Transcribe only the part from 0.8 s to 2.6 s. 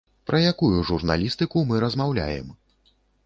журналістыку мы размаўляем?